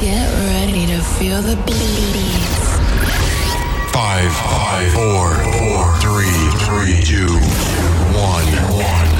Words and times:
Get 0.00 0.32
ready 0.48 0.86
to 0.86 0.98
feel 1.02 1.42
the 1.42 1.56
beats. 1.66 2.80
Five, 3.92 4.32
five, 4.32 4.90
four, 4.94 5.28
four, 5.60 5.92
three, 6.00 6.40
three, 6.64 7.04
two, 7.04 7.28
one, 8.16 8.48
one. 8.80 9.10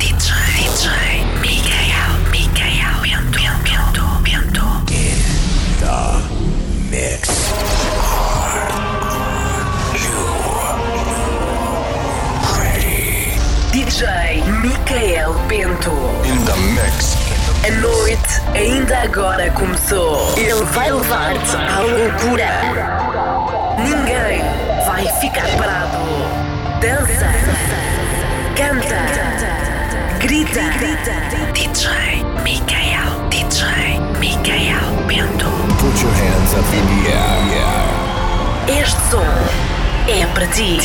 DJ, 0.00 0.32
DJ, 0.56 0.88
Mikael, 1.42 2.16
Mikael, 2.32 3.04
Bento, 3.30 4.08
Bento, 4.24 4.64
Bento. 4.88 5.36
Mix. 6.90 7.52
DJ 13.70 14.00
Mikael 14.62 15.34
Bento. 15.46 15.92
In 16.24 16.38
the 16.46 16.56
mix. 16.74 17.14
A 17.64 17.70
noite 17.82 18.25
ainda 18.56 18.98
agora 19.02 19.50
começou. 19.50 20.34
Ele 20.36 20.64
vai 20.72 20.90
levar-te 20.90 21.56
à 21.56 21.80
loucura. 21.80 22.48
Ninguém 23.78 24.42
vai 24.86 25.06
ficar 25.20 25.46
parado. 25.58 25.98
Dança. 26.80 27.26
Canta. 28.56 28.96
Grita. 30.20 30.60
DJ 31.52 32.24
Mikael. 32.42 33.28
DJ 33.28 34.00
Mikael 34.18 35.06
Bento. 35.06 35.50
Put 35.78 36.02
your 36.02 36.12
hands 36.12 36.54
up 36.54 36.74
in 36.74 36.86
the 37.04 37.12
air. 37.12 37.36
Este 38.82 39.00
som 39.10 39.22
é 40.08 40.26
para 40.32 40.46
ti. 40.46 40.78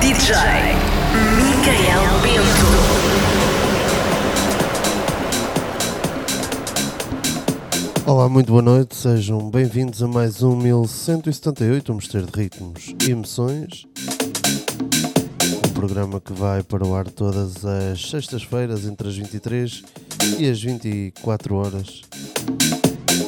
DJ 0.00 0.34
Mikael 1.36 2.18
Bento. 2.22 3.31
Olá, 8.04 8.28
muito 8.28 8.50
boa 8.50 8.62
noite, 8.62 8.96
sejam 8.96 9.48
bem-vindos 9.48 10.02
a 10.02 10.08
mais 10.08 10.42
um 10.42 10.56
1178, 10.56 11.92
um 11.92 11.96
mistério 11.96 12.26
de 12.26 12.42
ritmos 12.42 12.94
e 13.06 13.12
emoções. 13.12 13.86
Um 15.68 15.72
programa 15.72 16.20
que 16.20 16.32
vai 16.32 16.64
para 16.64 16.84
o 16.84 16.96
ar 16.96 17.08
todas 17.08 17.64
as 17.64 18.10
sextas-feiras, 18.10 18.84
entre 18.86 19.08
as 19.08 19.16
23 19.16 19.84
e 20.36 20.50
as 20.50 20.60
24 20.60 21.54
horas. 21.54 22.02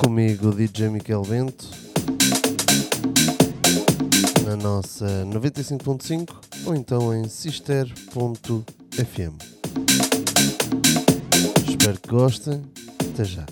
Comigo, 0.01 0.53
DJ 0.53 0.89
Miquel 0.89 1.23
Bento, 1.23 1.71
na 4.45 4.57
nossa 4.57 5.07
95.5 5.25 6.31
ou 6.67 6.75
então 6.75 7.15
em 7.15 7.29
sister.fm. 7.29 7.85
Espero 11.69 12.01
que 12.01 12.09
gostem. 12.09 12.61
Até 13.13 13.25
já. 13.25 13.47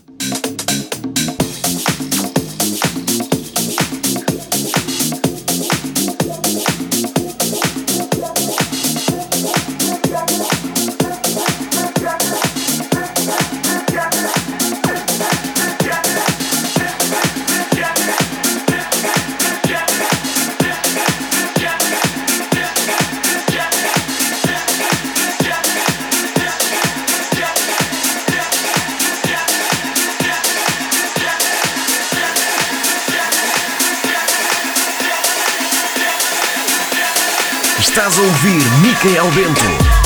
Ouvir 38.43 38.63
Mikael 38.83 39.31
Bento. 39.37 40.02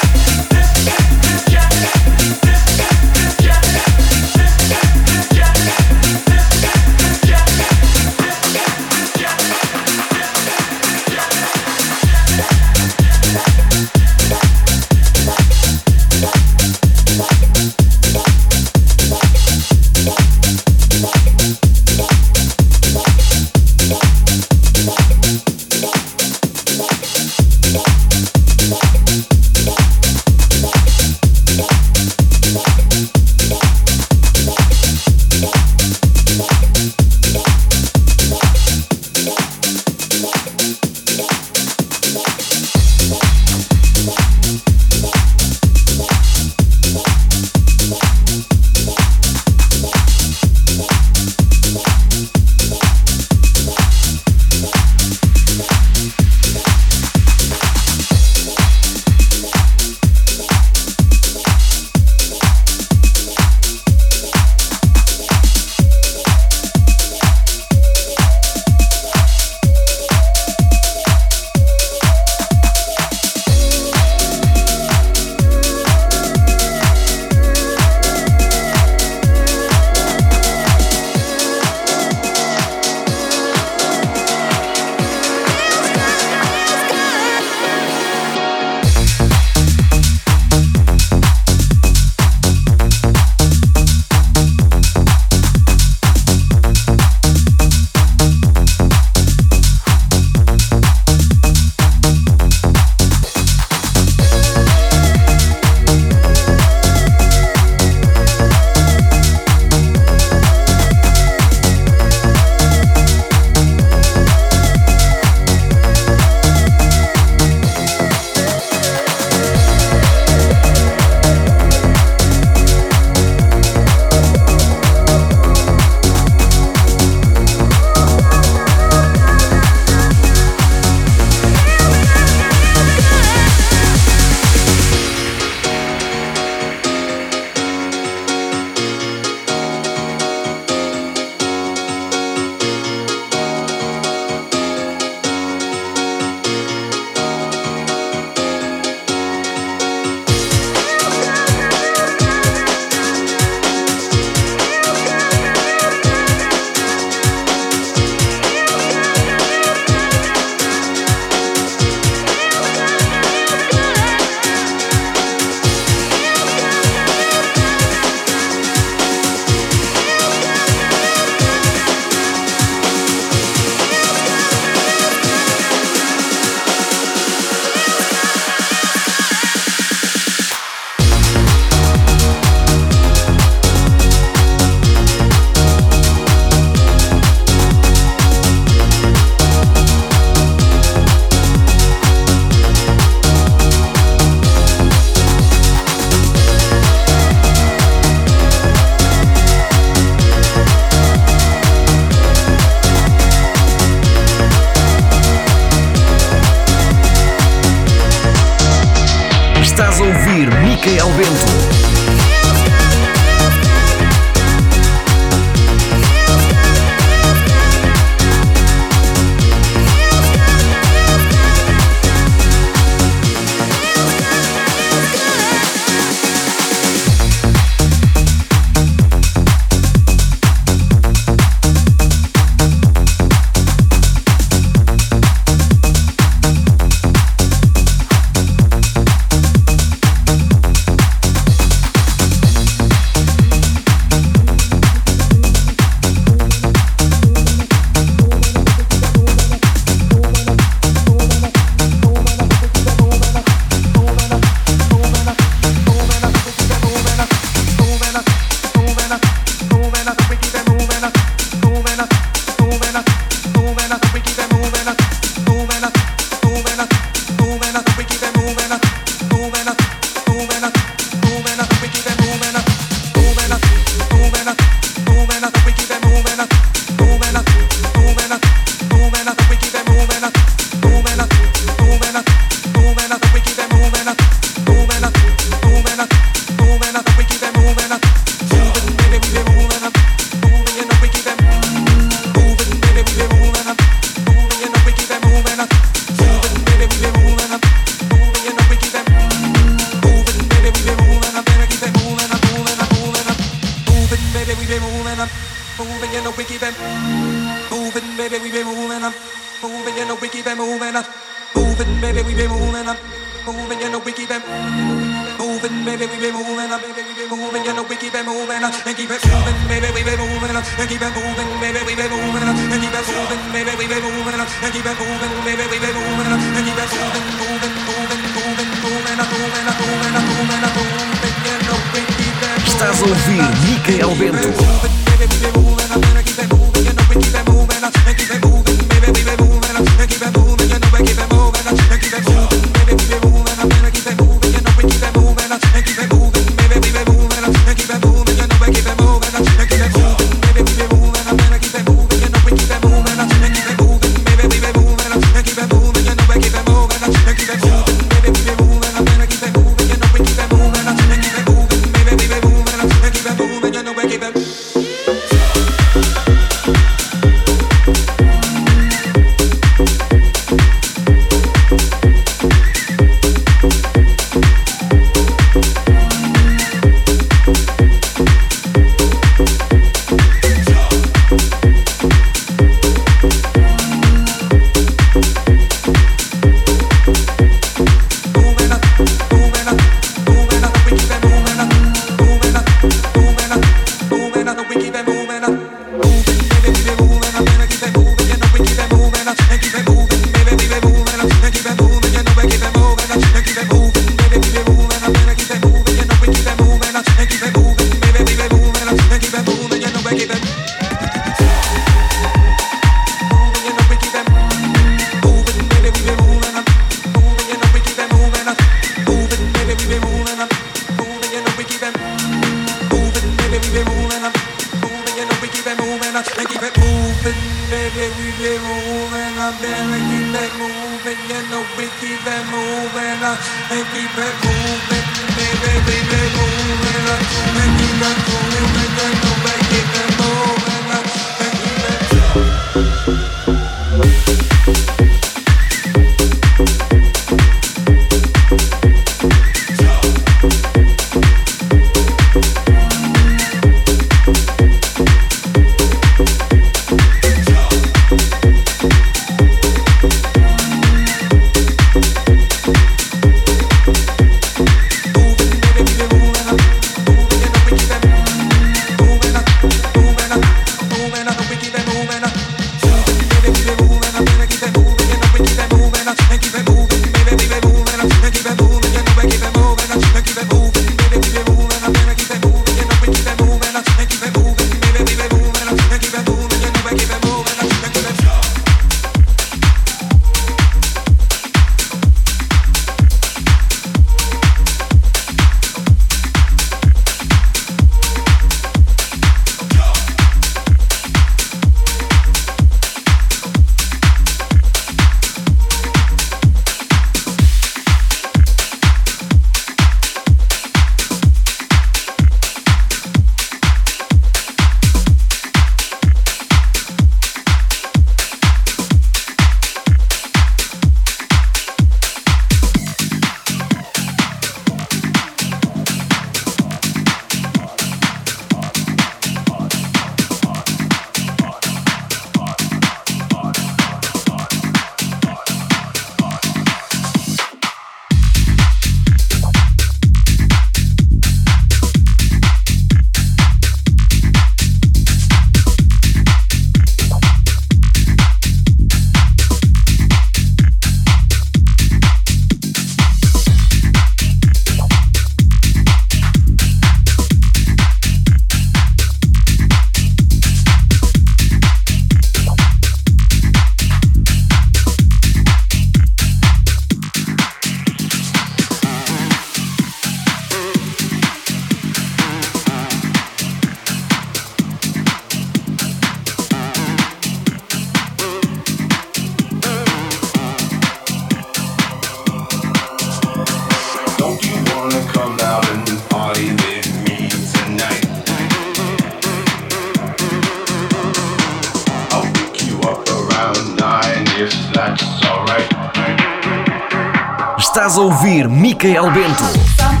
Estás 597.73 597.97
a 597.97 598.01
ouvir 598.01 598.49
Micael 598.49 599.09
Bento. 599.11 600.00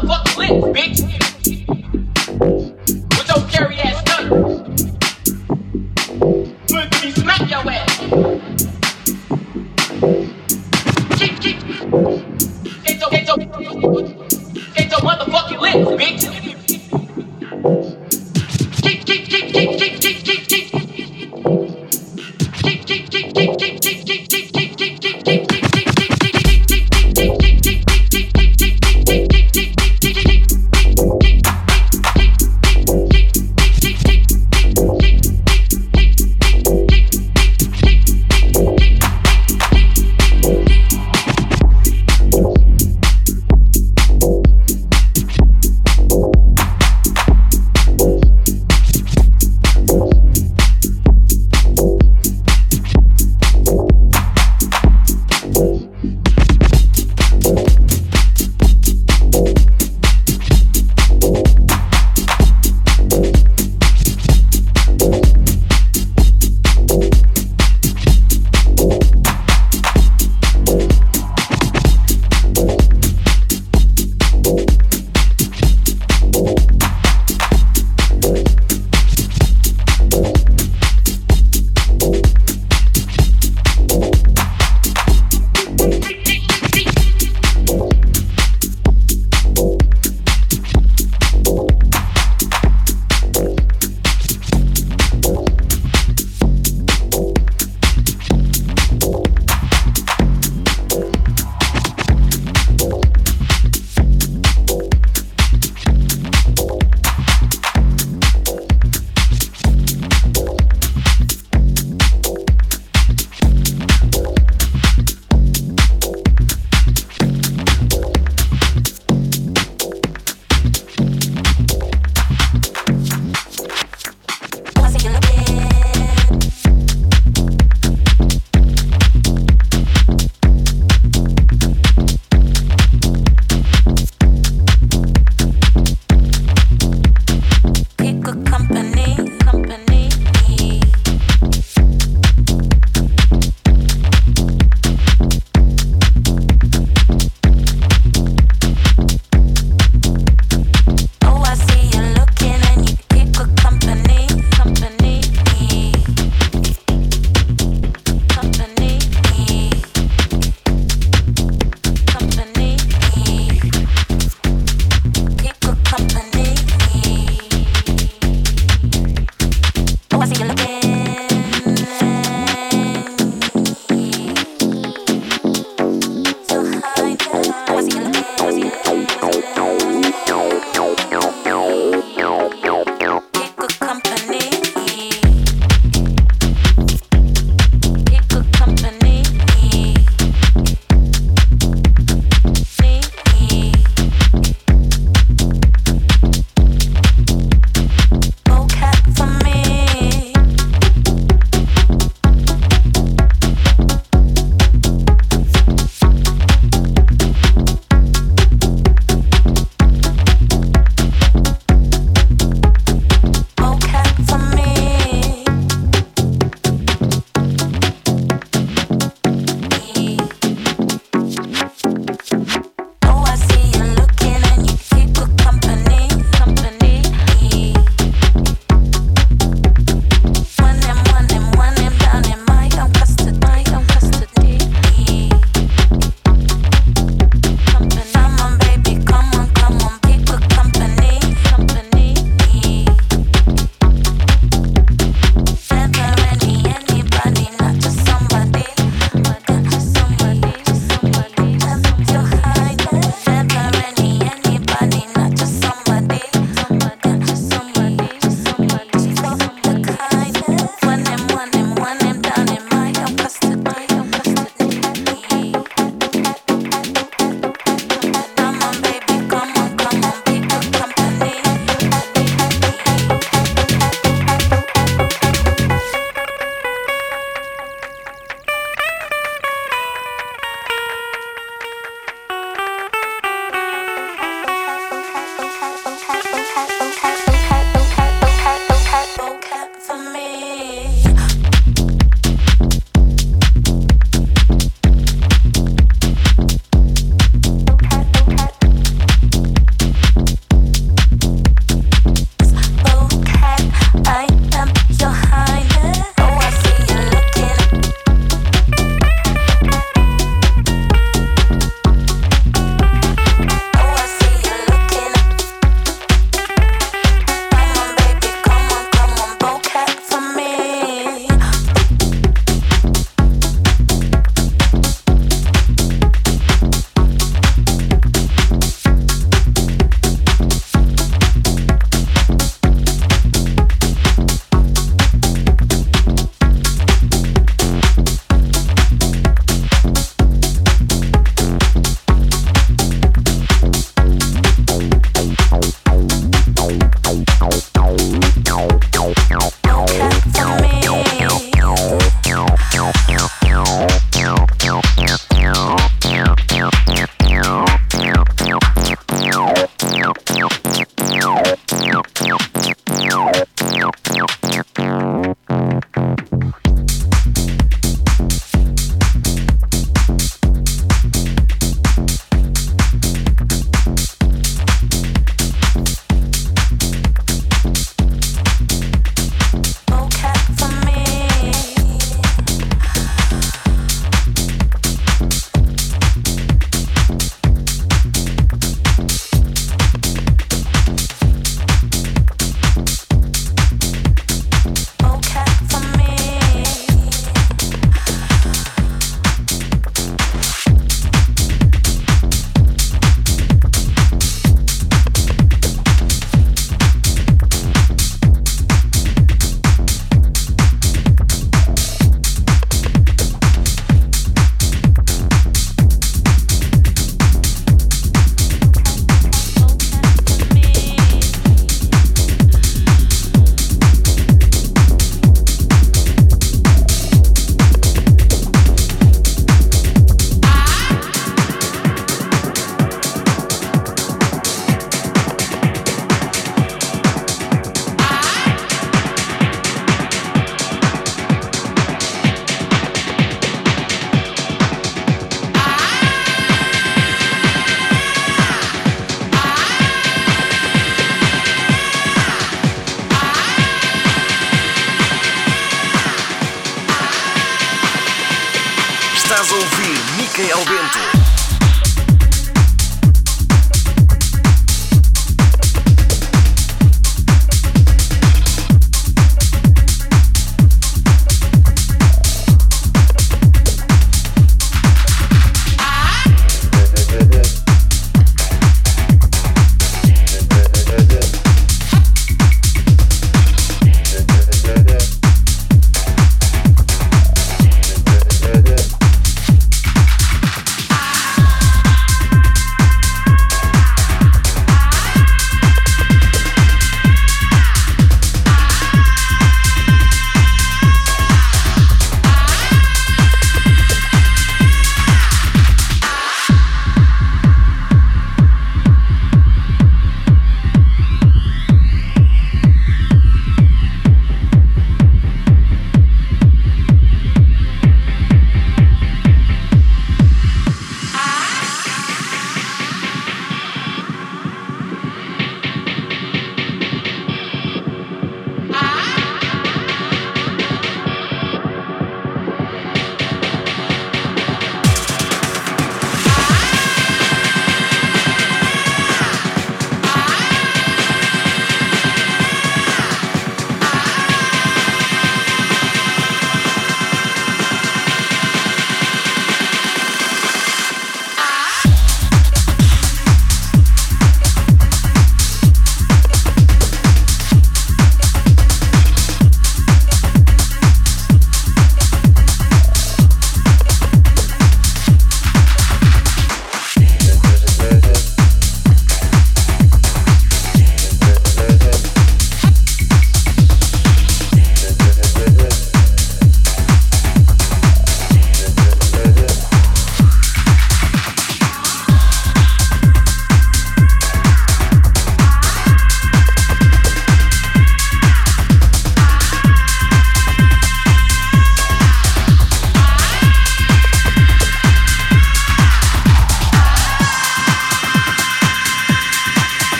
motherfucking 0.00 0.72
lit, 0.72 0.96
bitch. 2.40 2.69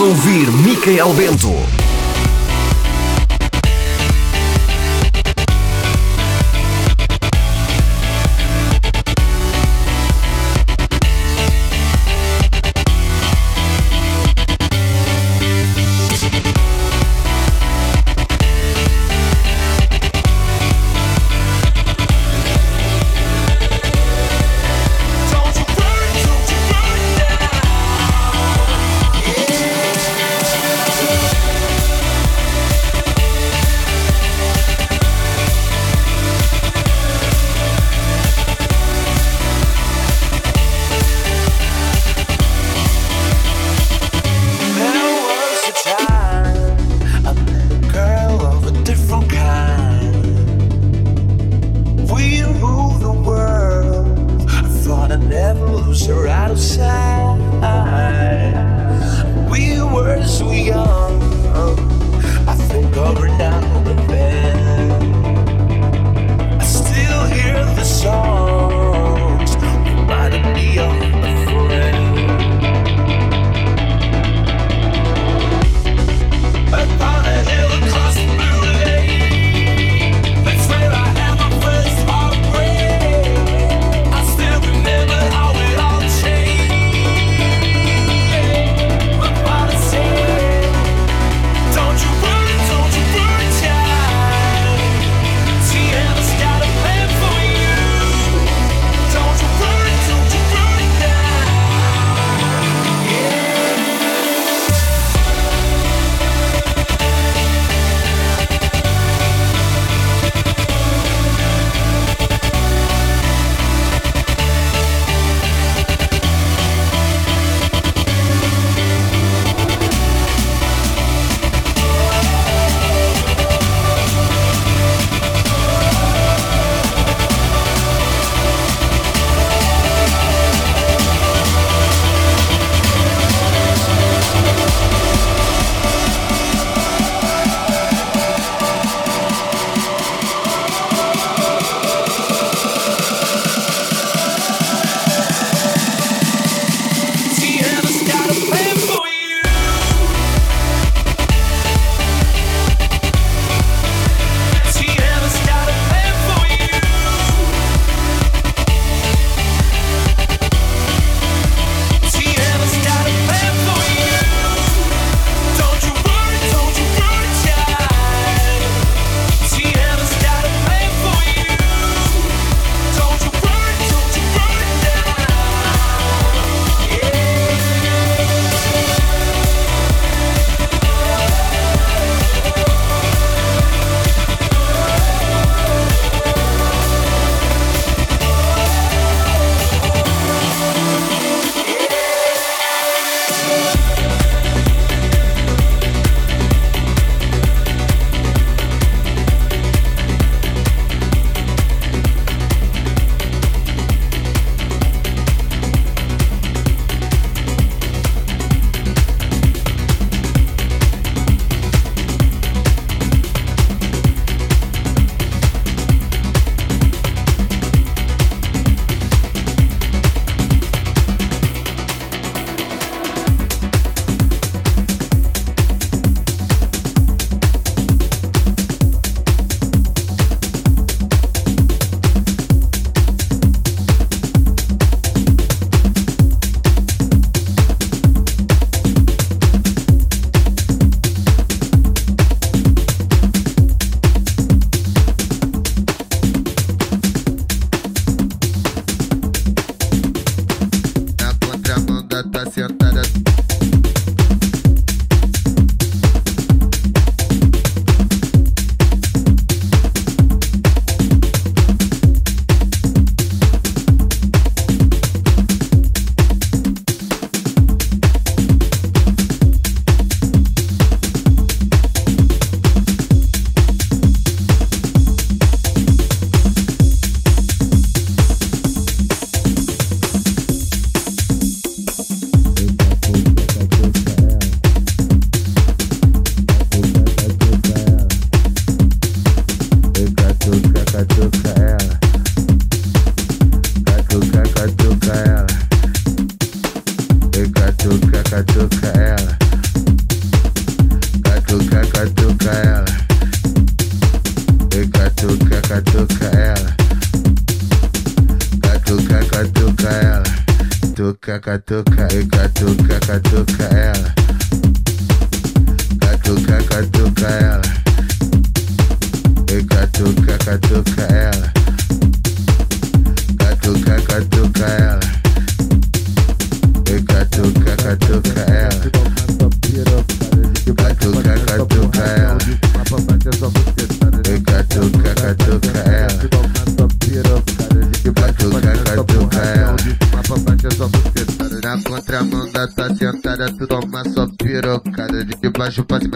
Ouvir 0.00 0.50
Micael 0.52 1.12
Bento. 1.14 1.77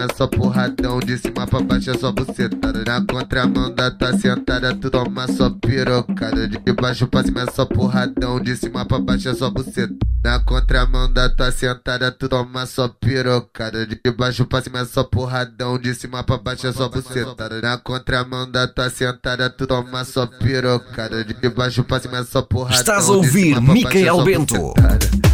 É 0.03 0.07
só 0.15 0.27
porradão, 0.27 0.99
de 0.99 1.17
cima 1.17 1.47
pra 1.47 1.61
baixo 1.61 1.91
é 1.91 1.97
só 1.97 2.11
bucetada. 2.11 2.83
Na 2.85 3.05
contramão 3.05 3.73
da 3.73 3.89
tua 3.89 4.17
sentada, 4.17 4.75
tu 4.75 4.89
toma 4.89 5.27
só 5.27 5.49
pirocada. 5.49 6.47
De 6.47 6.59
baixo 6.73 7.07
pra 7.07 7.23
cima 7.23 7.41
é 7.43 7.51
só 7.51 7.65
porradão, 7.65 8.39
de 8.39 8.55
cima 8.55 8.85
pra 8.85 8.99
baixo 8.99 9.29
é 9.29 9.33
só 9.33 9.49
buceta. 9.49 9.93
Na 10.23 10.39
contramão 10.39 11.11
da 11.11 11.29
tua 11.29 11.51
sentada, 11.51 12.11
tu 12.11 12.29
toma 12.29 12.65
só 12.65 12.87
pirocada. 12.87 13.85
De 13.85 13.99
baixo 14.11 14.45
pra 14.45 14.61
cima 14.61 14.79
é 14.79 14.85
só 14.85 15.03
porradão, 15.03 15.77
de 15.77 15.93
cima 15.93 16.23
pra 16.23 16.37
baixo 16.37 16.67
é 16.67 16.73
só 16.73 16.89
bucetada. 16.89 17.61
Na 17.61 17.77
contramão 17.77 18.49
da 18.49 18.67
tua 18.67 18.89
sentada, 18.89 19.49
tu 19.49 19.65
toma 19.67 20.03
só 20.05 20.25
pirocada. 20.25 21.23
De 21.23 21.49
baixo 21.49 21.83
pra 21.83 21.99
cima 21.99 22.19
é 22.19 22.23
só 22.23 22.41
porradão. 22.41 22.79
Estás 22.79 23.09
a 23.09 23.13
ouvir 23.13 23.61
Micael 23.61 24.23
Bento. 24.23 24.55
bucetada. 24.55 25.32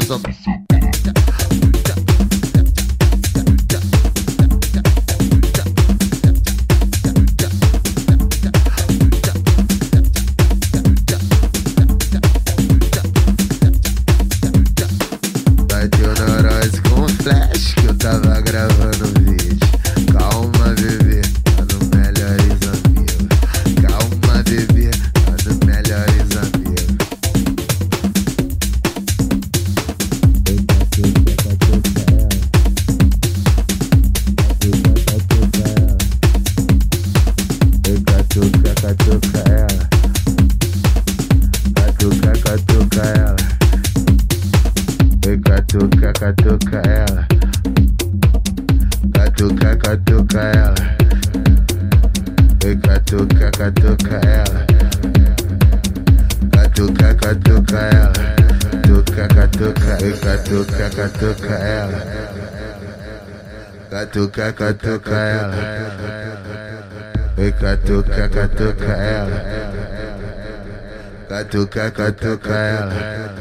Cima 0.00 0.18
pra 0.18 0.32
Catuca, 64.50 65.10
ela. 65.10 65.54
Oi, 67.38 67.52
catuca, 67.52 68.28
catuca 68.28 68.92
ela. 68.92 69.40
Catuca, 71.28 71.90
catuca 71.92 72.50
ela. 72.50 73.31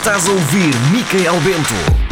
Estás 0.00 0.26
a 0.28 0.32
ouvir 0.32 0.74
Micael 0.90 1.38
Bento. 1.40 2.09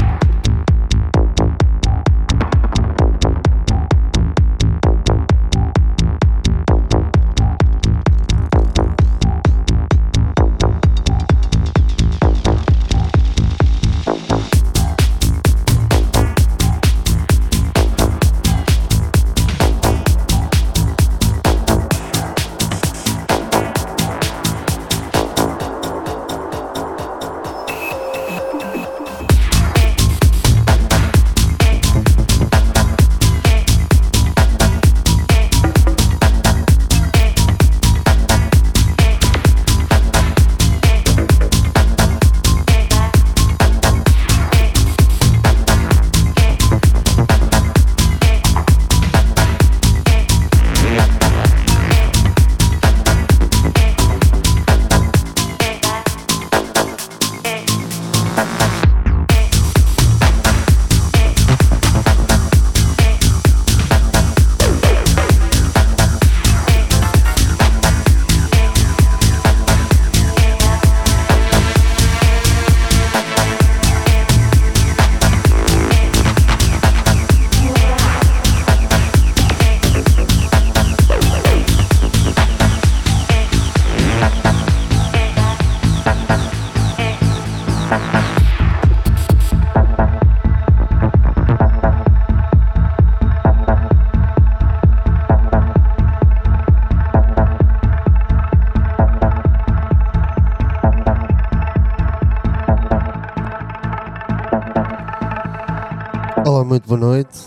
Olá, 106.49 106.65
muito 106.65 106.89
boa 106.89 106.99
noite. 106.99 107.41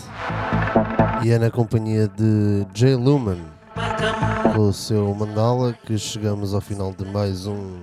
E 1.24 1.30
é 1.32 1.36
na 1.36 1.50
companhia 1.50 2.06
de 2.06 2.64
Jay 2.72 2.94
Luman 2.94 3.38
com 4.54 4.68
o 4.68 4.72
seu 4.72 5.12
Mandala 5.12 5.72
que 5.72 5.98
chegamos 5.98 6.54
ao 6.54 6.60
final 6.60 6.92
de 6.92 7.04
mais 7.06 7.44
um 7.44 7.80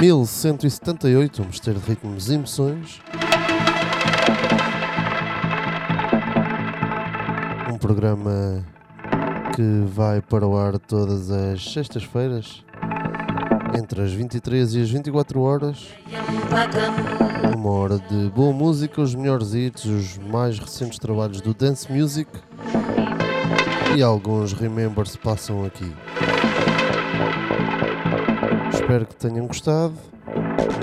1178, 0.00 1.42
um 1.42 1.46
mistério 1.46 1.78
de 1.78 1.86
ritmos 1.86 2.28
e 2.28 2.34
emoções. 2.34 3.00
Um 7.72 7.78
programa 7.78 8.66
que 9.54 9.84
vai 9.86 10.20
para 10.20 10.44
o 10.44 10.58
ar 10.58 10.76
todas 10.76 11.30
as 11.30 11.72
sextas-feiras, 11.72 12.64
entre 13.74 14.02
as 14.02 14.12
23 14.12 14.74
e 14.74 14.82
as 14.82 14.90
24 14.90 15.40
horas. 15.40 15.88
Uma 17.56 17.70
hora 17.70 17.98
de 17.98 18.30
boa 18.30 18.52
música, 18.52 19.00
os 19.00 19.14
melhores 19.14 19.54
hits, 19.54 19.84
os 19.84 20.18
mais 20.18 20.58
recentes 20.58 20.98
trabalhos 20.98 21.40
do 21.40 21.54
Dance 21.54 21.90
Music 21.90 22.30
e 23.96 24.02
alguns 24.02 24.52
remembers 24.52 25.16
passam 25.16 25.64
aqui. 25.64 25.92
Espero 28.72 29.06
que 29.06 29.14
tenham 29.16 29.46
gostado. 29.46 29.94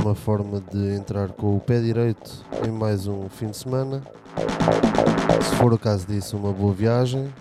Uma 0.02 0.16
forma 0.16 0.62
de 0.72 0.96
entrar 0.96 1.30
com 1.30 1.56
o 1.56 1.60
pé 1.60 1.80
direito 1.80 2.32
em 2.66 2.72
mais 2.72 3.08
um 3.08 3.28
fim 3.30 3.48
de 3.48 3.58
semana. 3.58 4.02
Se 5.42 5.56
for 5.56 5.74
o 5.74 5.78
caso 5.78 6.08
disso, 6.08 6.38
uma 6.38 6.54
boa 6.54 6.74
viagem. 6.74 7.32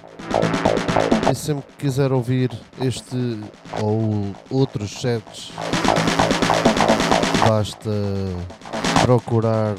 E 1.30 1.34
sempre 1.34 1.62
que 1.72 1.86
quiser 1.86 2.10
ouvir 2.10 2.50
este 2.80 3.38
ou 3.82 4.34
outros 4.48 4.98
sets, 4.98 5.52
basta 7.46 7.90
procurar 9.02 9.74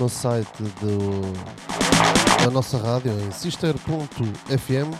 no 0.00 0.08
site 0.08 0.62
do, 0.80 1.32
da 2.42 2.50
nossa 2.50 2.78
rádio 2.78 3.12
em 3.12 3.30
sister.fm 3.30 4.94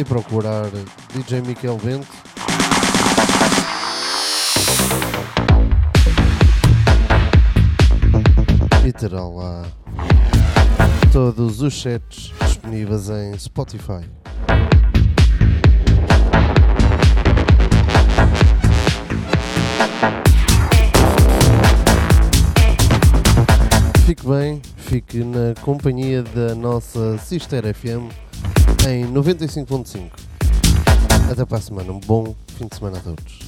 e 0.00 0.04
procurar 0.04 0.70
DJ 1.14 1.42
Miquel 1.42 1.76
Bento. 1.76 2.08
E 8.86 8.92
terá 8.92 9.22
lá 9.22 9.66
todos 11.12 11.60
os 11.60 11.78
sets 11.78 12.32
disponíveis 12.40 13.10
em 13.10 13.38
Spotify. 13.38 14.17
Fique 24.08 24.26
bem, 24.26 24.62
fique 24.78 25.22
na 25.22 25.54
companhia 25.60 26.22
da 26.22 26.54
nossa 26.54 27.18
Sister 27.18 27.62
FM 27.74 28.10
em 28.88 29.04
95.5. 29.12 30.10
Até 31.30 31.44
para 31.44 31.58
a 31.58 31.60
semana, 31.60 31.92
um 31.92 32.00
bom 32.00 32.34
fim 32.56 32.66
de 32.68 32.74
semana 32.74 32.96
a 32.96 33.00
todos. 33.02 33.47